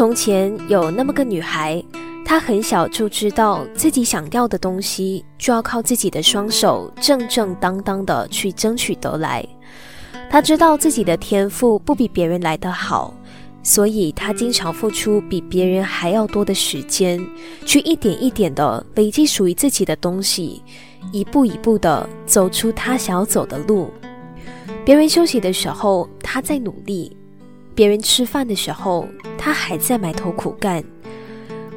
[0.00, 1.84] 从前有那么个女孩，
[2.24, 9.46] 她很小就知道自己想要的东西就要靠自己的双手正正当当的去争取得来。
[10.30, 13.12] 她知道自己的天赋不比别人来得好，
[13.62, 17.22] 所以她经常付出比别人还要多的时间，
[17.66, 20.62] 去一点一点的累积属于自己的东西，
[21.12, 23.90] 一步一步的走出她想要走的路。
[24.82, 27.14] 别人休息的时候，她在努力。
[27.80, 29.08] 别人吃饭的时候，
[29.38, 30.84] 他还在埋头苦干，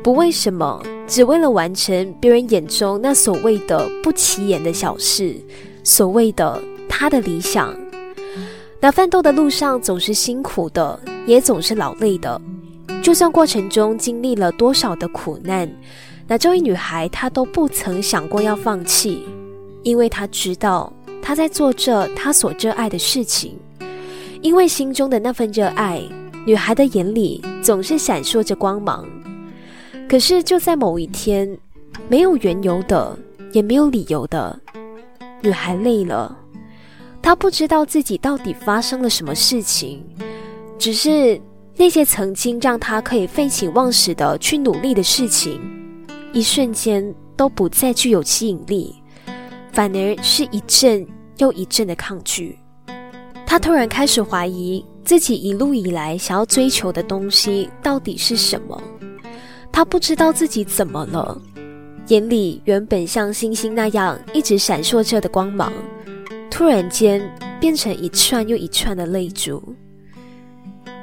[0.03, 5.34] 不为什么，只为了完成别人眼中那所谓的不起眼的小事，
[5.81, 7.73] 所谓的他的理想。
[8.81, 12.41] 那奋斗的路上总是辛苦的，也总是劳累的。
[13.02, 15.72] 就算过程中经历了多少的苦难，
[16.27, 19.23] 那这位女孩她都不曾想过要放弃，
[19.83, 20.91] 因为她知道
[21.22, 23.58] 她在做着她所热爱的事情。
[24.44, 26.02] 因为心中的那份热爱，
[26.45, 29.08] 女孩的眼里总是闪烁着光芒。
[30.09, 31.58] 可是就在某一天，
[32.09, 33.17] 没有缘由的，
[33.53, 34.59] 也没有理由的，
[35.41, 36.38] 女孩累了。
[37.22, 40.05] 她不知道自己到底发生了什么事情，
[40.78, 41.39] 只是
[41.78, 45.61] 那些曾经让她可以废寝忘食的去努力的事情，
[46.33, 48.94] 一瞬间都不再具有吸引力，
[49.72, 51.07] 反而是一阵
[51.38, 52.59] 又一阵的抗拒。
[53.54, 58.82] 他突然开始怀疑自己一路以来想要追求的东西到底是什么。
[59.72, 61.40] 他不知道自己怎么了，
[62.08, 65.72] 眼里原本像星星那样一直闪烁着的光芒，
[66.50, 67.22] 突然间
[67.62, 69.62] 变成一串又一串的泪珠。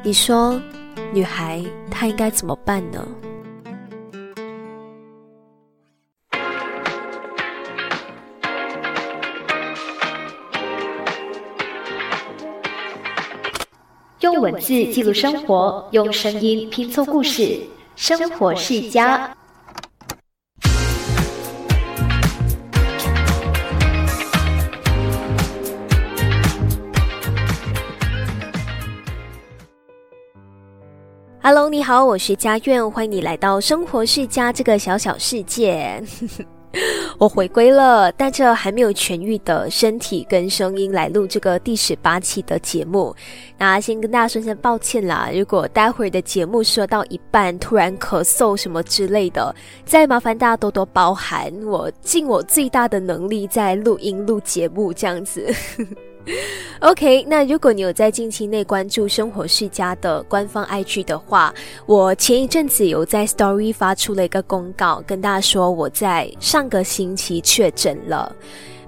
[0.03, 0.61] 你说，
[1.13, 3.07] 女孩她应该怎么办呢？
[14.41, 17.61] 文字记录生活，用声音拼凑故事。
[17.95, 19.37] 生活世家。
[31.43, 36.03] Hello，你好，我是佳苑，欢迎你来到生活世家这个小小世界。
[37.19, 43.15] 我回归了，带着还没有痊愈的身体跟声音来录这个第十八期的节目。
[43.59, 49.55] 那先跟大家说声抱歉啦，如果待会的节目说到一半突然咳嗽什么之类的，
[49.85, 51.53] 再麻烦大家多多包涵。
[51.65, 55.53] 我尽我最大的能力在录音录节目这样子。
[56.81, 61.53] OK，那如果你有在近期内关注生活世家的官方 IG 的话，
[61.87, 68.35] 我前一阵子有在 Story 发出了一个公告，跟大家说我在上个星期确诊了。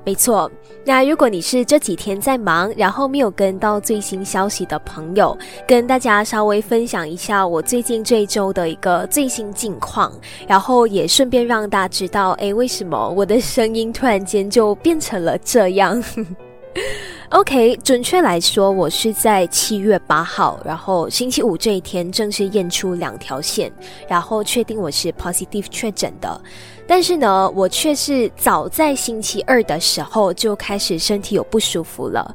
[0.04, 0.50] 没错，
[0.84, 5.36] 那如果你是这几天在忙，然后没有跟到最新消息的朋友，
[5.68, 10.12] 跟大家稍微分享一下我最近这一周的一个最新近况，
[10.48, 16.02] 然后也顺便让大家知道，哎，为什么我的声音突然间就变成了这样。
[17.30, 23.72] OK，准确来说，我是在七月八号，然后星期五这一天正式验出两条线，
[24.08, 26.40] 然后确定我是 positive 确诊的。
[26.86, 32.34] 但是呢，我却是早在星期二的时候就开始身体有不舒服了。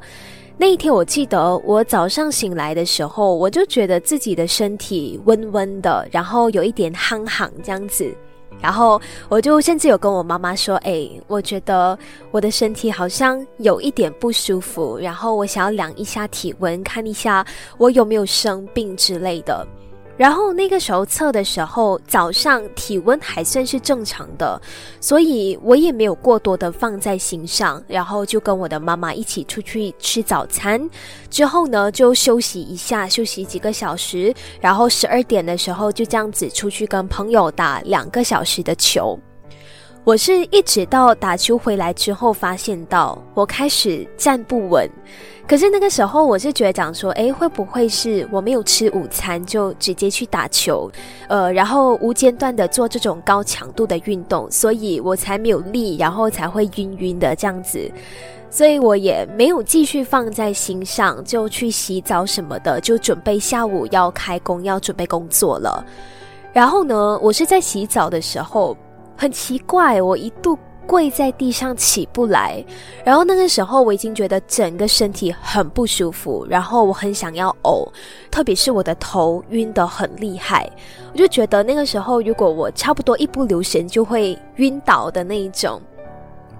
[0.56, 8.12] 那一天我记得，我早上醒来的时候，我就觉得自己的身体温温的，然后有一点憨憨这样子。
[8.60, 11.98] 然后我就甚至有跟我妈妈说：“哎，我觉得
[12.30, 17.46] 我的身体好像有一点不舒服，然后我想要量一下体温，看一下
[17.78, 19.66] 我有没有生病之类的。”
[20.18, 24.60] 然后那个时候测的时候，早上体温还算是正常的，
[25.00, 27.82] 所以我也没有过多的放在心上。
[27.86, 30.90] 然后就跟我的妈妈一起出去吃早餐，
[31.30, 34.34] 之后呢就休息一下，休息几个小时。
[34.60, 39.16] 然后十二点的时候就这样子出去跟朋友打两个小时的球。
[40.08, 44.88] 我是一直到打球回来之后，发现到我开始站不稳。
[45.46, 50.90] 可是那个时候，我是觉得讲说，诶，会不会是我没有吃午餐就直接去打球，
[51.28, 57.78] 呃，然后无间断的做这种高强度的运动，所以我才没有力，然后才会晕晕的这样子，
[58.48, 65.84] 所以我也没有继续放在心上，就去洗澡什么的，就准备下午要开工，要准备工作了。
[66.50, 68.74] 然后呢，我是在洗澡的时候，
[69.18, 70.58] 很奇怪，我一度。
[70.86, 72.64] 跪在地上起不来，
[73.04, 77.86] 然后那个时候我已经觉得整个身体很不舒服，然后我很想要呕，
[78.30, 80.66] 特别是我的头晕得很厉害，
[81.12, 85.78] 我就觉得那个时候如果我差不多一不留神就会晕倒的那一种。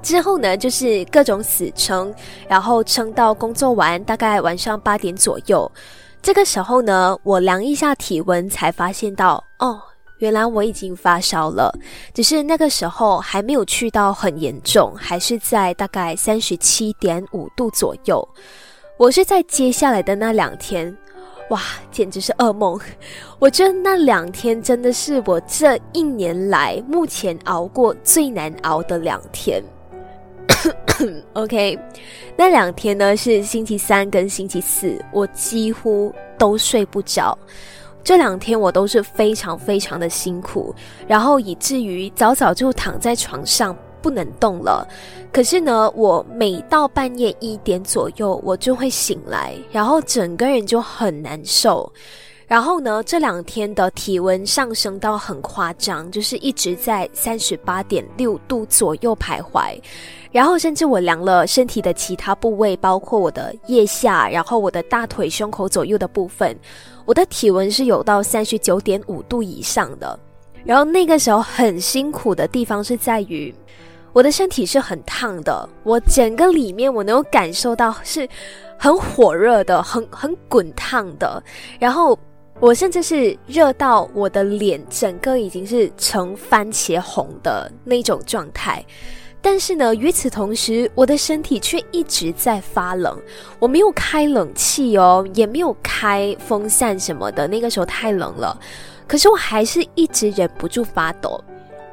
[0.03, 2.15] 之后呢，就是各种死撑，
[2.47, 5.73] 然后撑到工作完大概晚上八点左右。
[6.21, 9.81] 这个时候呢，我量一下体温，才发现到哦，
[10.19, 11.73] 原来我已经发烧了，
[12.13, 18.27] 只是那个时候还没有去到很严重，还是在大概三十七点五度左右。
[18.97, 20.97] 我是在接下来的那两天，
[21.51, 21.61] 哇，
[21.93, 22.81] 简直是噩梦！
[23.39, 29.63] 我觉得那两天真的是我这一年来目前熬过最难熬的两天。
[31.35, 31.79] OK，
[32.37, 37.39] 那两天呢是星期三跟星期四，我几乎都睡不着。
[38.03, 40.75] 这两天我都是非常非常的辛苦，
[41.07, 44.87] 然后以至于早早就躺在床上不能动了。
[45.31, 51.93] 可是呢，我每到半夜一点左右，我就会醒来，然后整个人就很难受。
[52.47, 59.79] 然后呢，这两天的体温上升到很夸张，就是一直在三十八点六度左右徘徊。
[60.33, 66.57] 然后甚至我量了身体的其他部位，包括我的腋下，然后我的大腿、胸口左右的部分，
[67.09, 70.21] 我的体温是有到三十九点五度以上的。
[70.63, 73.55] 然后那个时候很辛苦的地方是在于，
[74.13, 78.29] 我的身体是很烫的，我整个里面我能够感受到是
[78.77, 81.43] 很火热的，很很滚烫的。
[81.79, 82.19] 然后
[82.61, 88.85] 我甚至是热到我的脸整个已经是呈番茄红的那种状态。
[89.41, 93.17] 但是呢，与此同时，我的身体却一直在发冷。
[93.59, 97.47] 我没有开冷气哦，也没有开风扇什么的。
[97.47, 98.59] 那个时候太冷了，
[99.07, 101.41] 可是我还是一直忍不住发抖。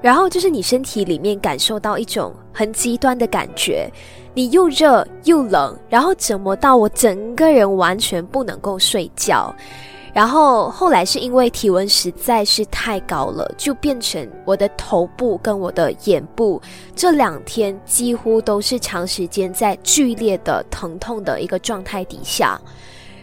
[0.02, 3.90] 然后就是你身体里面感受到一种很极端的感觉，
[4.34, 9.56] 你又热又冷，然后折磨到我整个人完全不能够睡觉。
[10.16, 16.62] 然后后来是因为体温实在是太高了，就变成我的头部跟我的眼部
[16.96, 22.58] 这两天几乎都是长时间在剧烈的疼痛的一个状态底下。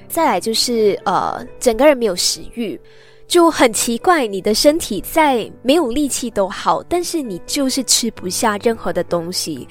[0.07, 2.79] 再来就是呃，整个人没有食欲，
[3.27, 9.67] 就很奇怪，你的身体在没有力气都好，但是你就是吃不下任何的东西。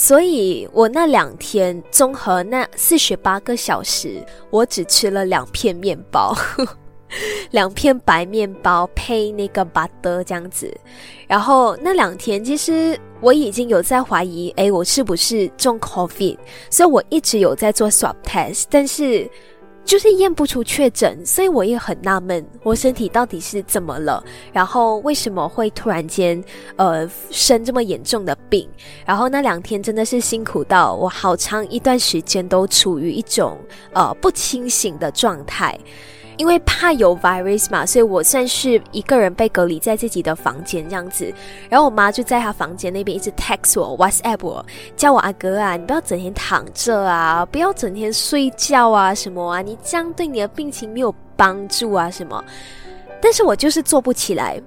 [0.00, 6.32] 所以我那两天综合那四十八个小时，我只吃了两片面包，
[7.50, 10.72] 两片白面包配那个 butter 这样子。
[11.26, 16.38] 然后那两天其实我已经有在怀疑，哎，我是不是中 COVID？
[16.70, 19.28] 所以我一直有在做 swab test，但是。
[19.88, 24.22] 就是验不出确诊，所以我也很纳闷，我身体到底是怎么了？
[24.52, 26.44] 然后为什么会突然间
[26.76, 28.68] 呃生这么严重的病？
[29.06, 33.56] 然后那两天真的是辛苦到我好长一段时间都处于一种
[33.94, 35.78] 呃不清醒的状态。
[36.38, 41.30] 因为怕有 virus 嘛，所以我算是一个人被隔离在自己的房间这样子。
[41.68, 44.64] 然后我妈就在她房间那边一直 text 我，WhatsApp 我，
[44.96, 52.42] 叫我阿哥啊，你不要整天躺着啊，不要整天睡觉啊，什么啊，你这样对你的病情没有帮助啊，什么。
[53.20, 54.62] 但是我就是坐不起来，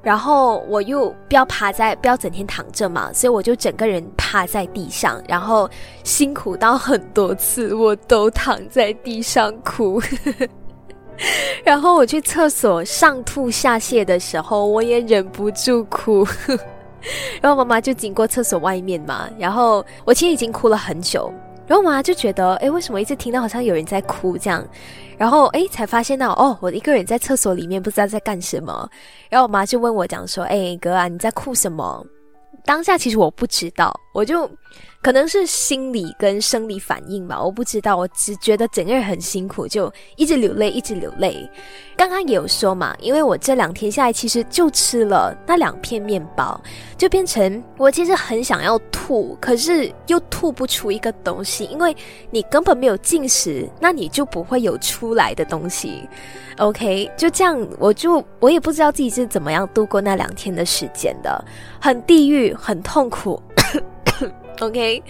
[0.00, 5.68] 然后我又不要趴在，不要整天躺着嘛，所以我就整个人趴在地上，然后
[6.04, 10.00] 辛苦到很多次，我都躺在地上哭。
[11.64, 16.26] 然后我去厕所上吐下泻的时候，我也忍不住哭。
[17.40, 21.32] 然后妈妈就经过厕所外面嘛，然后我其实已经哭了很久。
[21.66, 24.64] 然后妈妈就觉得，哎，为什么一直听到好像有人在哭这样？
[25.16, 28.88] 然后哎，才发现到哦，我一个人在厕所里面不知道在干什么。
[29.28, 32.04] 然后我妈就问我讲说，哎，哥啊，你在哭什么？
[32.64, 34.48] 当下其实我不知道，我就。
[35.06, 37.96] 可能是心理跟生理反应吧，我不知道。
[37.96, 41.48] 我只觉得整个人很辛苦，就一直流泪，一直流泪。
[41.96, 46.60] 刚刚也有说嘛，因为我这两天下来其实就吃了那两片面包，
[46.98, 51.96] 就变成我其实很想要吐，可是又吐不出一个东西，因为
[52.32, 56.02] 你根本没有进食，那你就不会有出来的东西。
[56.56, 61.44] OK，就这样，我就我也不知道自己是怎么样度过那两天的时间的，
[61.80, 63.40] 很地狱，很痛苦。
[64.60, 65.02] OK，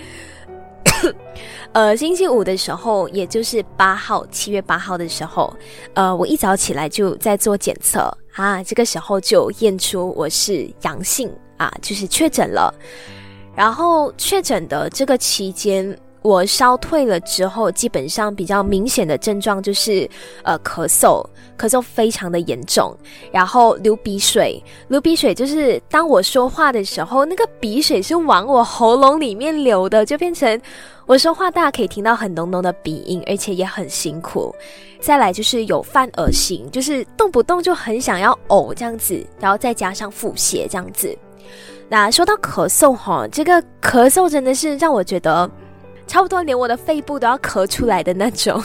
[1.72, 5.54] 呃，星期五的时候，也就是八号，七月八号的时候，
[5.94, 12.74] 呃，我一早起来就在做检测啊，这个时候就验出我是阳性啊，就是确诊了。
[13.54, 15.96] 然后确诊的这个期间。
[16.26, 20.10] 我烧退了之后，基本上比较明显的症状就是，
[20.42, 21.24] 呃，咳嗽，
[21.56, 22.92] 咳嗽非常的严重，
[23.30, 30.60] 然后流鼻水，流鼻水就是当我说话的时候，那个鼻水是往我喉咙里面流的，就变成
[31.06, 34.52] 我说话大家可以听到很浓浓的鼻音，而且也很辛苦。
[34.98, 41.16] 再来就是有犯恶心，就是动不动就很想要呕这样子，然后再加上腹泻这样子。
[41.88, 45.48] 那说到咳嗽哈，这个咳嗽真的是让我觉得。
[46.06, 48.62] 差不多连我的肺部都要咳出来的那种，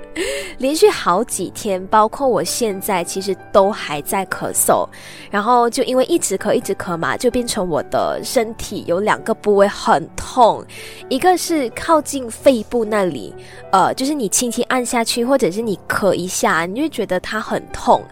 [0.58, 4.86] 连续好几天，包括我现在，其实都还在咳嗽。
[5.30, 10.62] 然后就因为一直咳，一直咳嘛，就变成我的身体有两个部位很痛，
[11.08, 13.34] 一个是靠近肺部那里，
[13.70, 18.02] 呃，就是你轻轻按下去，或者是你咳一下，你就觉得它很痛。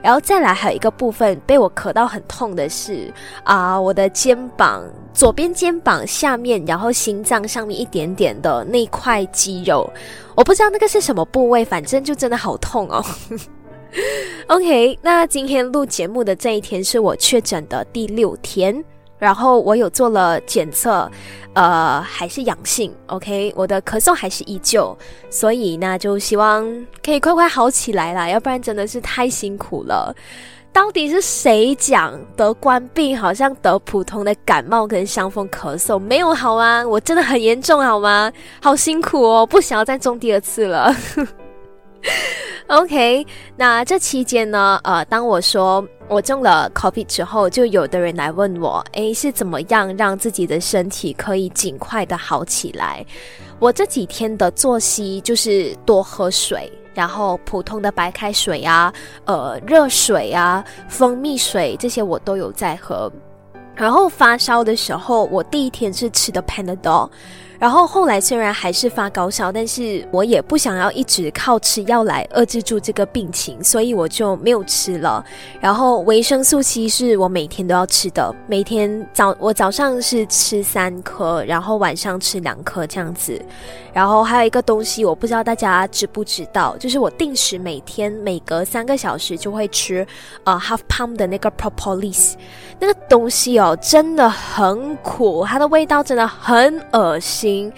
[0.00, 9.90] 然后再来还有一个部分被我咳到很痛的是啊，我的肩膀左边肩膀下面，然后心脏上面一点点的那块肌肉，
[10.36, 13.04] 我不知道那个是什么部位，反正就真的好痛哦。
[14.48, 18.84] OK，那今天录节目的这一天是我确诊的第六天，
[19.18, 21.10] 然后我有做了检测，
[21.54, 22.94] 呃，还是阳性。
[23.06, 24.96] OK，我的咳嗽还是依旧，
[25.30, 26.64] 所以那就希望
[27.02, 30.14] 可以快快好起来啦，要不然真的是太辛苦了。
[30.72, 36.84] 到底是谁讲得冠病好像得普通的感冒跟伤风咳嗽没有好吗？
[36.86, 38.32] 我真的很严重好吗？
[38.62, 40.94] 好辛苦哦，不想要再中第二次了。
[42.68, 53.04] OK，那这期间呢，呃，当我说我中了 COVID 之后，就有的人来问我，诶，是怎么样让自己的身体可以尽快的好起来？
[53.58, 58.92] 我这几天的作息就是多喝水，然后普通的白开水啊，
[59.24, 63.08] 呃，热水啊，蜂蜜水这些我都有在喝。
[63.72, 67.08] 然后发烧的时候，我第一天是吃的 Panadol。
[67.58, 75.24] 然后后来虽然还是发高烧，但是我也不想要一直靠吃药来遏制住这个病情，所以我就没有吃了。
[75.60, 83.40] 然后维生素 C 是我每天都要吃的，每天早我早上是吃三颗，然后晚上吃两颗这样子。
[83.92, 90.06] 然后还有一个东西，我不知道大家知不知道，就是我定时每天每隔三个小时就会吃
[90.44, 92.34] 呃 half pound 的那个 propolis，
[92.78, 97.72] 那个东西哦真的很苦，它的味道真的很恶心心。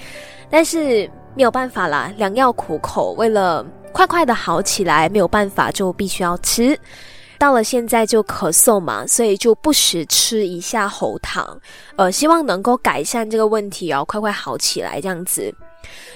[0.53, 6.77] 但是没有办法啦，良药苦口，为了快快的好起来，没有办法就必须要吃。
[7.39, 11.59] 到了现在就咳嗽嘛，所以就不时吃一下喉糖，
[11.97, 15.55] 呃，希望能够改善这个问题哦，快快好起来这样子。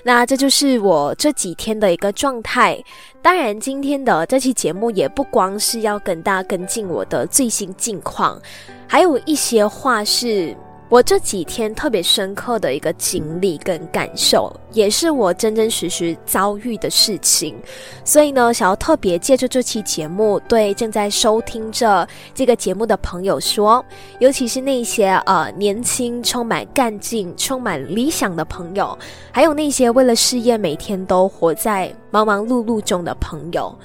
[0.03, 2.79] 那这就是我这几天的一个状态。
[3.23, 8.39] 当然，今天的这期节目也不光是要跟大家跟进我的最新近况，
[8.87, 10.55] 还有一些话是。
[10.95, 17.57] 我这几天特别深刻的一个经历跟感受，也是我真真实实遭遇的事情，
[18.05, 23.85] 所以呢，想要特别借着这期节目，对正在收听着这个节目的朋友说，
[24.21, 28.97] 尤其是那些呃年轻、充满干劲、充满理想的朋友，
[29.33, 33.77] 还有那些为了事业每天都活在忙忙碌碌中的朋友，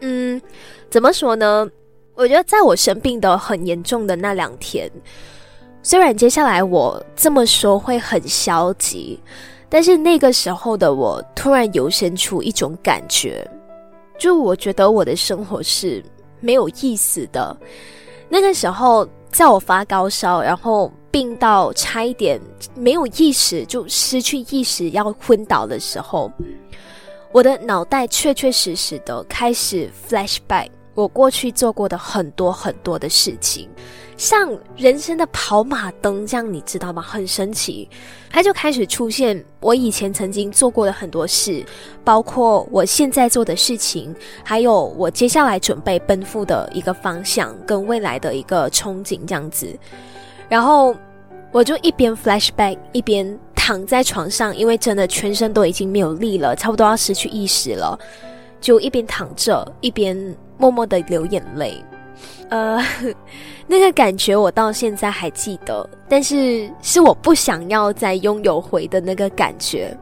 [0.00, 0.42] 嗯，
[0.90, 1.68] 怎么说呢？
[2.16, 4.90] 我觉得在我生病的很严重的那两天，
[5.86, 9.16] 虽然接下来我这么说会很消极，
[9.68, 13.48] 但是那个时候的我突然油生出一种感觉，
[14.18, 16.04] 就我觉得我的生活是
[16.40, 17.56] 没有意思的。
[18.28, 22.40] 那个时候，在我发高烧，然后病到差一点
[22.74, 26.28] 没有意识，就失去意识要昏倒的时候，
[27.30, 30.66] 我的脑袋确确实实的开始 flashback。
[30.96, 33.68] 我过去做过的很多很多的事情，
[34.16, 37.02] 像人生的跑马灯这样，你知道吗？
[37.02, 37.86] 很神奇，
[38.30, 41.62] 它就开始出现我以前曾经做过的很多事，
[42.02, 49.68] 包括我现在做的事情，还有我接下来准备奔赴的一个方向跟未来的一个憧憬这样子。
[50.48, 50.96] 然后
[51.52, 57.98] 我就一边 flashback，一边躺在床上，因为真的全身都已经没有力了，差不多要失去意识了，
[58.62, 60.34] 就一边躺着一边。
[60.58, 61.82] 默默的流眼泪，
[62.48, 62.82] 呃，
[63.66, 69.96] 那个感觉我到现在还记得，但是是我不想要再拥有回的那个感觉。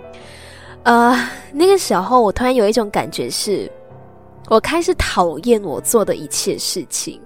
[0.84, 1.18] 呃，
[1.52, 3.70] 那个时候我突然有一种感觉，是
[4.48, 7.20] 我开始讨厌我做的一切事情。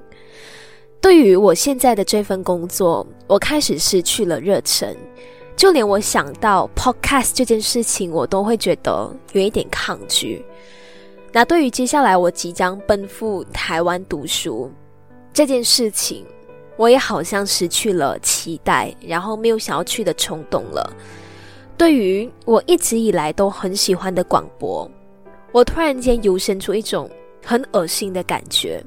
[1.01, 4.97] 对于我现在的这份工作，我开始失去了热忱，
[5.57, 10.45] 就连我想到 podcast 这件事情，我都会觉得有一点抗拒。
[11.33, 14.71] 那对于接下来我即将奔赴台湾读书
[15.33, 16.25] 这件事情，
[16.77, 20.91] 我也好像失去了期待，然后没有想要去的冲动了。
[21.77, 24.91] 对于我一直以来都很喜欢的广播，
[25.53, 27.09] 我突然间油生出一种
[27.45, 28.83] 很恶心的感觉。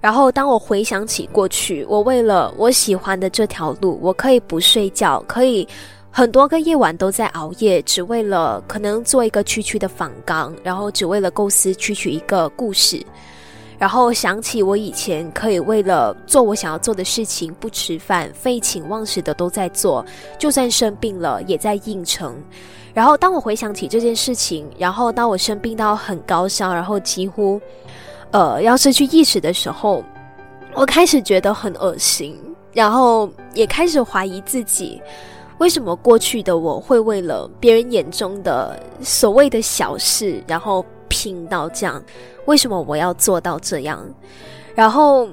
[0.00, 5.66] 然后当我回想起过去，我为了我喜欢的这条路，我可以不睡觉，可以。
[6.16, 13.04] 很多个夜晚都在熬夜，只为了可能做一个区区的访纲，然后只为了构思区区一个故事，
[13.76, 20.02] 然后想起我以前可以为了做我想要做的事情不吃饭，废寝忘食的都在做，
[20.38, 22.34] 就算生病了也在硬撑。
[22.94, 27.60] 然后当我回想起这件事情，然后当我生病到很高烧，然后几乎
[28.30, 30.02] 呃要失去意识的时候，
[30.72, 32.40] 我开始觉得很恶心，
[32.72, 34.98] 然后也开始怀疑自己，
[35.58, 42.02] 为什么过去的我会为了别人眼中的所谓的小事，然后拼到这样？
[42.46, 44.04] 为什么我要做到这样？
[44.74, 45.26] 然后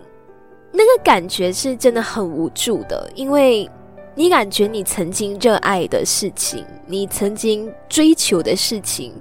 [0.72, 3.70] 那个感觉是真的很无助的，因为。
[4.16, 9.12] 你感觉你曾经热爱的事情，你曾经追求的事情，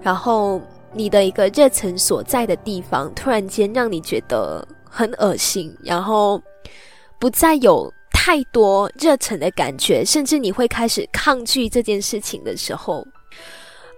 [0.00, 0.60] 然后
[0.92, 6.40] 你的一个热忱所在的地方，突然间让你觉得很恶心，然后
[7.18, 7.92] 不再有
[8.28, 13.02] 太多热忱的感觉，甚至你会开始抗拒这件事情的时候，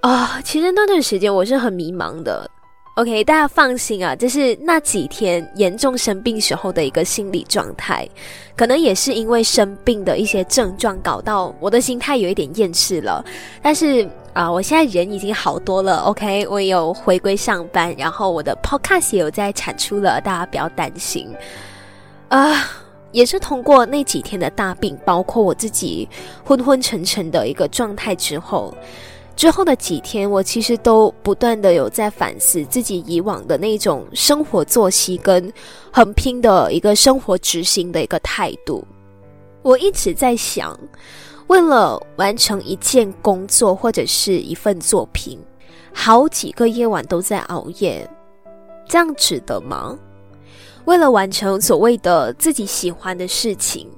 [0.03, 2.49] 啊，其实那段时间我是很迷茫的。
[2.95, 8.09] OK，大家放心啊，这是那几天严重生病时候的一个心理状态，
[8.55, 13.25] 可能也是因为生病的一些症状搞到我的心态有一点厌世了。
[13.61, 21.35] 但是啊，我现在人已经好多了，OK，我有回归上班，然后我的 Podcast 也有在产出了，大家不要担心。
[22.29, 22.65] 啊，
[23.13, 26.09] 也是通过那几天的大病，包括我自己
[26.45, 28.75] 昏昏沉沉的一个状态之后。
[29.37, 35.51] 之后的几天，我其实都不断的有在反思自己以往的那种生活作息跟
[35.91, 38.85] 很拼的一个生活执行的一个态度。
[39.63, 40.79] 我一直在想，
[41.47, 45.39] 为了完成一件工作或者是一份作品，
[45.95, 48.07] 好几个夜晚都在熬夜，
[48.87, 49.99] 这样值得吗？
[50.91, 53.89] 为了完成所谓的自己喜欢的事情，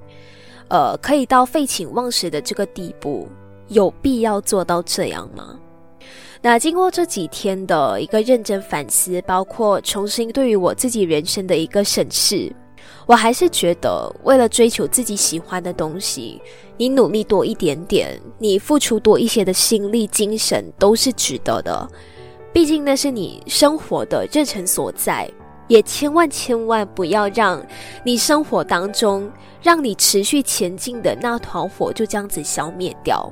[0.68, 3.26] 呃，可以到废寝忘食的这个地步。
[3.68, 5.58] 有必要做到这样吗？
[6.42, 12.54] 那经过这几天的一个认真反思，包括重新对于我自己人生的一个审视，
[13.06, 16.42] 我还是觉得，为了追求自己喜欢的东西，
[16.76, 21.88] 你努力多一点点，你付出多一些的心力、精神，都是值得的。
[22.52, 25.26] 毕竟那是你生活的热忱所在，
[25.72, 27.58] 也千万千万不要让
[28.04, 29.32] 你生活当中
[29.62, 33.26] 让你持续前进的那团火就这样子消灭掉。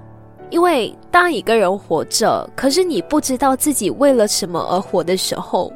[0.48, 5.70] 因为当一个人活着，可是你不知道自己为了什么而活的时候，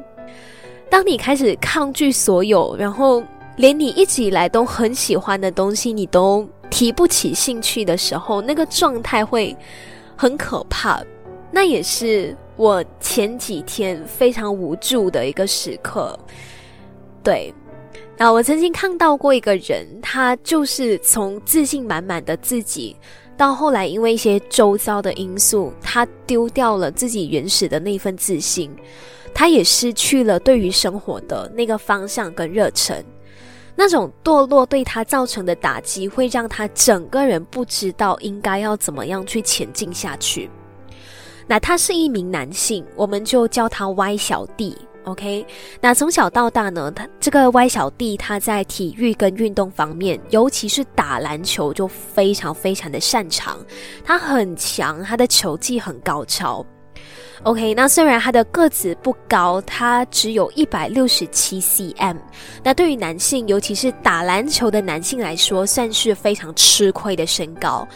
[0.89, 3.21] 当你开始抗拒所有，然后
[3.57, 9.55] 连你一直以来都很喜欢的东西，你都提不起兴趣的时候，那个状态会
[10.15, 10.99] 很可怕。
[11.51, 16.17] 那也是我前几天非常无助的一个时刻。
[17.25, 17.51] 对，
[18.17, 22.95] 那我曾经看到过一个人，他就是从自信满满的自己。
[23.35, 28.73] 到后来，因为一些周遭的因素，他丢掉了自己原始的那份自信，
[29.33, 33.03] 他也失去了对于生活的那个方向跟热忱。
[33.75, 40.49] 那种堕落对他造成的打击，会让他整个人不知道应该要怎么样去前进下去。
[41.45, 44.77] 那他是一名男性，我们就叫他 Y 小弟。
[45.05, 45.45] OK，
[45.79, 53.57] 那从小到大呢，他这个歪小弟他在体育跟运动方面，尤其是打篮球就非常非常的擅长，
[54.03, 56.65] 他很强，他的球技很高超。
[57.43, 62.15] OK，那虽然他的个子不高，他只有一百六十七 cm，
[62.63, 67.87] 那对于男性，尤其是打篮球的男性来说，算是非常吃亏的身高。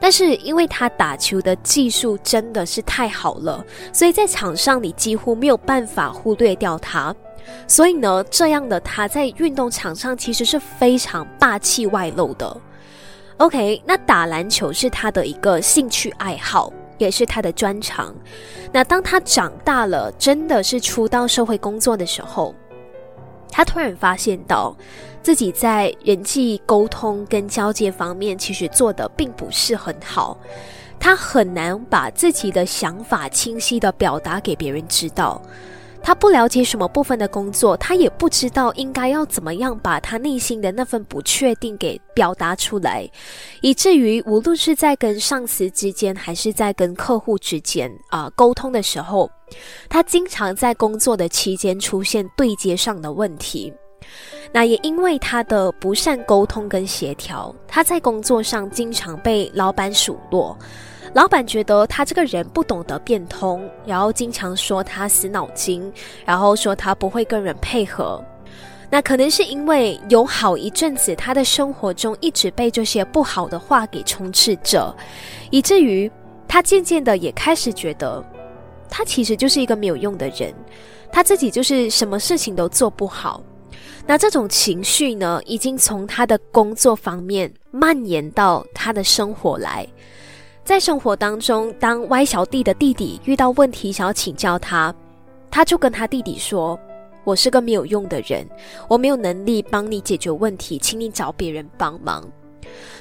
[0.00, 7.14] 但是因为他打球的技术真的是太好了，所以在场上你几乎没有办法忽略掉他。
[7.68, 12.60] 所以呢，这样的他在运动场上其实是非常霸气外露的。
[13.36, 18.14] OK，那打篮球是他的一个兴趣爱好，也是他的专长。
[18.72, 22.54] 那当他长大了，真的是出到社会工作的时候，
[23.50, 24.76] 他突然发现到。
[25.22, 30.38] 自己在人际沟通跟交接方面，其实做的并不是很好。
[31.00, 35.42] 他很难把自己的想法清晰的表达给别人知道。
[36.02, 43.08] 他不了解什么部分的工作，他也不知道应该要怎么样把他内心的那份不确定给表达出来，
[43.60, 49.30] 以至于无论是在跟上司之间，还是在跟客户之间啊沟通的时候，
[49.88, 53.72] 他经常在工作的期间出现对接上的问题。
[54.52, 60.56] 那也因为他的不善沟通跟协调，他在工作上经常被老板数落。
[61.16, 65.90] 老板觉得他这个人不懂得变通，然后经常说他死脑筋，
[66.26, 68.22] 然后说他不会跟人配合。
[68.90, 74.94] 那可能是因为有好一阵子他的生活中一直被这些不好的话给充斥着，
[75.50, 76.10] 以至于
[76.46, 78.22] 他渐渐的也开始觉得，
[78.90, 80.54] 他其实就是一个没有用的人，
[81.10, 83.42] 他自己就是什么事情都做不好。
[84.06, 89.88] 那这种情绪呢，已经从他的工作方面蔓延到他的生活来。
[90.66, 94.92] 在生活当中，当歪小弟的弟弟遇到问题想要请教他，
[95.48, 96.76] 他就跟他弟弟说
[97.22, 98.44] ：“我是个没有用的人，
[98.88, 102.28] 我没有能力帮你解决问题，请你找别人帮忙。”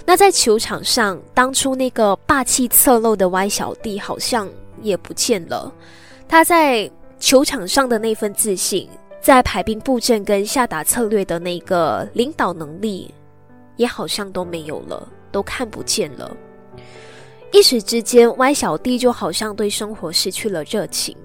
[0.06, 4.48] 那在球场上，当初那个霸气侧漏的歪小弟好像
[4.84, 5.74] 也不见了。
[6.28, 8.88] 他在球场上的那份自信，
[9.20, 13.12] 在排兵布阵跟下达策略的那个领导能力，
[13.76, 16.38] 也好像都没有了，都看不见了。
[17.56, 21.16] 一时之间，歪小弟就好像对生活失去了热情。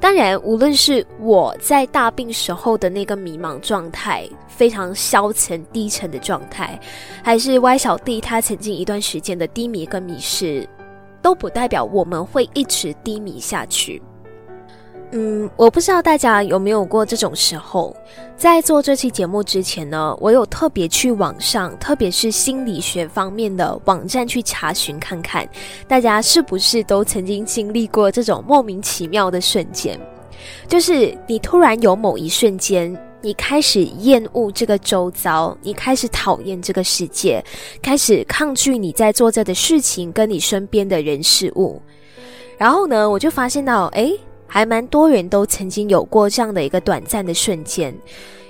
[0.00, 6.76] 当然，无论是我在大病时候的那个迷茫状态，非常消沉低沉的状态，
[7.22, 10.68] 还是歪小弟他曾经一段时间的低迷跟迷失，
[11.22, 14.02] 都不代表我们会一直低迷下去。
[15.12, 17.96] 嗯，我不知道大家有没有过这种时候，
[18.36, 25.48] 在做这期节目之前呢，我有特别去网上，特别是心理学方面的网站去查询看看，
[25.86, 29.98] 大家是不是都曾经经历过这种莫名其妙的瞬间，
[30.68, 37.42] 就是你突然有某一瞬间，你开始厌恶这个周遭，你开始讨厌这个世界，
[37.80, 41.80] 开始抗拒你在做着的事情，跟你身边的人事物，
[42.58, 44.12] 然后呢，我就发现到，哎。
[44.46, 47.94] 还蛮多人都曾经有过这样的一个短暂的瞬间，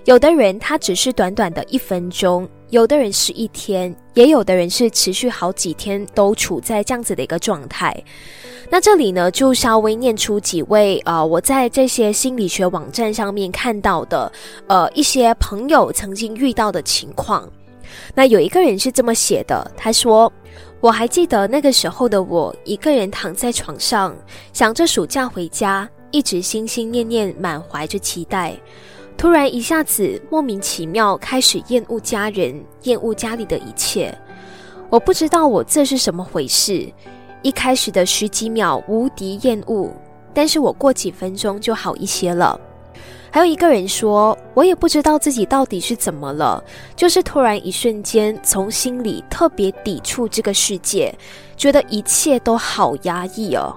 [0.05, 7.97] 有的人他只是短短的一分钟，有的人是一天，也有的人是持续好几天都处在这样子的一个状态。
[8.69, 14.31] 那这里呢，就稍微念出几位啊，我在这些心理学网站上面看到的，
[14.67, 17.49] 呃，一些朋友曾经遇到的情况。
[18.15, 20.33] 那有一个人是这么写的，他说。
[20.81, 24.15] 我还记得那个时候的我，一个人躺在床上，
[24.53, 28.55] 想着暑假回家，一直心心念念，满怀着期待。
[29.17, 34.17] 突然一下子莫名其妙开始厌恶家人，厌恶家里的一切。
[34.91, 36.87] 我不知道我这是什么回事。
[37.43, 39.91] 一开始的十几秒无敌厌恶，
[40.35, 42.61] 但是我过几分钟就好一些了。
[43.37, 46.65] 还有一个人说，我也不知道自己到底是怎么了，
[46.97, 51.15] 就是突然一瞬间从心里特别抵触这个世界，
[51.55, 53.77] 觉得一切都好压抑哦。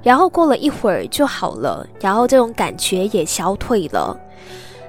[0.00, 4.16] 然后过了一会儿就好了，然后这种感觉也消退了。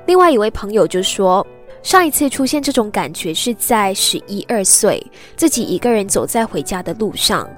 [0.05, 1.43] 另外一位朋友就说，
[1.81, 5.03] 上一次出现这种感觉是在十一二岁，
[5.35, 7.49] 自己一个人走在回家的路上，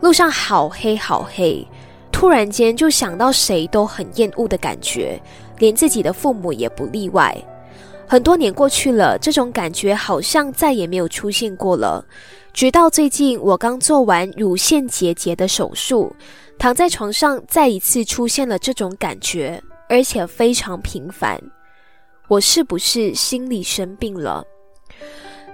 [0.00, 1.62] 路上好黑好黑，
[2.10, 5.20] 突然间就想到谁都很厌恶的感觉。
[5.58, 7.36] 连自己的父母也不例外。
[8.06, 12.04] 很多年过去了，这种感觉好像再也没有出现过了。
[12.52, 16.14] 直到最近，我刚做完乳腺结节的手术，
[16.56, 21.40] 躺在床上，再一次出现了这种感觉，而且非常频繁。
[22.28, 24.44] 我是不是心理生病了？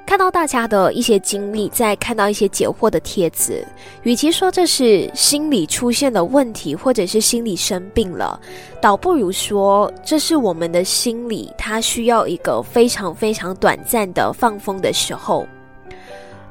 [0.05, 3.67] 看到大家的一些经历，再看到一些解惑的帖子，
[4.03, 8.39] 与其说这是心理出现了问题，或者是心理生病了，
[8.81, 15.47] 倒不如说这是我们的心理，它需要一个非常非常短暂的放风的时候。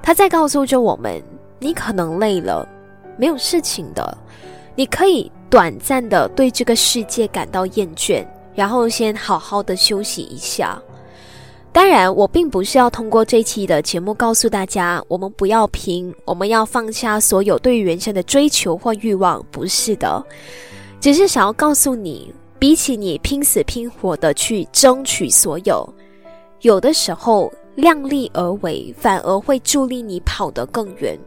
[0.01, 1.21] 他在告诉着我们：
[1.59, 2.67] 你可能累了，
[3.15, 4.17] 没有事情的，
[4.75, 10.81] 你可以短暂的对这个世界感到厌倦，然后先好好的休息一下。
[11.73, 20.21] 当然，我并不是要通过这期的节目告诉大家，我们不要拼，我们要放下所有对于人生的追求或欲望，不是的，
[20.99, 25.87] 只是想要告诉你，比起你拼死拼活的去争取所有，
[26.59, 31.17] 有的时候量力而为，反而会助力你跑得更远。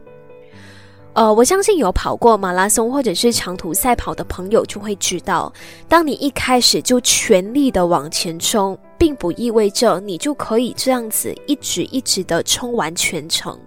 [1.13, 5.51] 呃，我相信有跑过马拉松或者是长途赛跑的朋友就会知道，
[5.87, 13.59] 当你一开始就全力的往前冲，并不意味着你就可以这样子一直一直的冲完全程。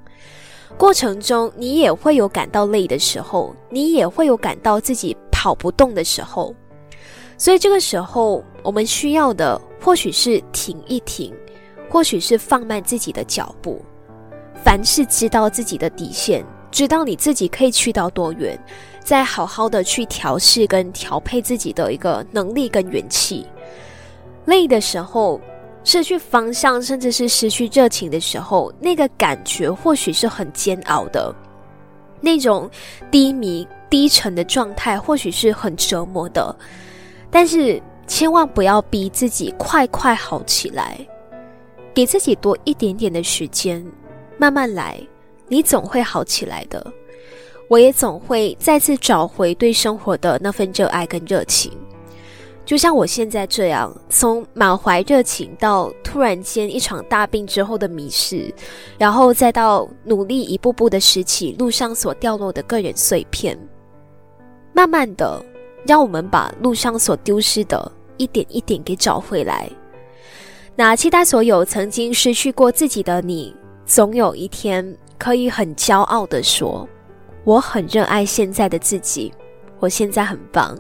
[0.76, 6.54] 过程中你也会有感到累的时候，你也会有感到自己跑不动的时候。
[7.36, 11.34] 所以这个时候，我们需要的或许是停一停，
[11.88, 13.80] 或许是放慢自己的脚步。
[14.64, 16.44] 凡是知道自己的底线。
[16.70, 18.56] 知道你自己可以去到多远，
[19.02, 23.46] 再好好的去调试跟调配自己的一个能力跟元气。
[24.48, 25.38] 累的时候，
[25.84, 31.34] 失去方向，甚至是失去热情的时候，那个感觉或许是很煎熬的，
[32.18, 32.68] 那种
[33.10, 36.56] 低迷低沉的状态或许是很折磨的。
[37.30, 40.98] 但是千万不要逼自己快快好起来，
[41.92, 43.84] 给自己多一点点的时间，
[44.38, 44.98] 慢慢来。
[45.46, 46.92] 你总会好起来的，
[47.68, 51.70] 我也总会再次找回对生活的那份热爱跟热情。
[52.68, 58.54] 就像我现在这样，从满怀热情到突然间一场大病之后的迷失，
[58.98, 63.58] 然后再到努力一步步的拾起路上所掉落的个人碎片，
[64.74, 65.42] 慢慢的，
[65.86, 69.66] 让我们把路上所丢失的一点一点给找回来。
[70.76, 76.86] 那期待所有曾经失去过自己的你，总有一天可以很骄傲的说
[77.44, 79.32] ：“我很热爱现在的自己，
[79.80, 80.78] 我现在很棒。”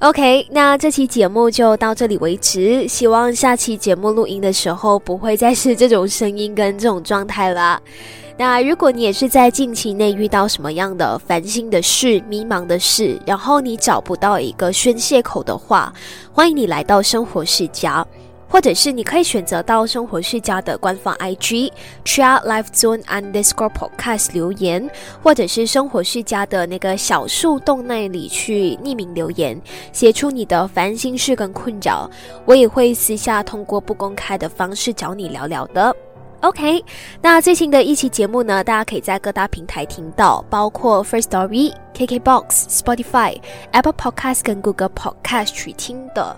[0.00, 2.88] OK，那这期节目就到这里为止。
[2.88, 7.78] 希望下期节目录音的时候不会再是这种声音跟这种状态啦。
[8.38, 15.92] 那如果你也是在近期内遇到什么样的烦心的事、迷茫的事，然后你找不到一个宣泄口的话，
[16.32, 18.02] 欢迎你来到生活世家。
[18.50, 21.70] 或者是你可以选择到生活世家的官方 IG
[22.04, 24.90] Chia Life Zone Underscore Podcast 留言，
[25.22, 29.58] 或者是生活世家的那个小树洞那里去匿名留言，
[29.92, 32.10] 写出你的烦心事跟困扰，
[32.44, 35.94] 我也会私下通过不公开的方式找你聊聊的。
[36.40, 36.82] OK，
[37.20, 43.38] 那最新的一期节目呢，大家可以在各大平台听到，包括 First Story、KKBox、Spotify、
[43.72, 46.34] Apple Podcast 跟 Google Podcast 去听的。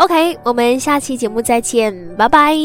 [0.00, 2.56] OK，我们下期节目再见，拜拜。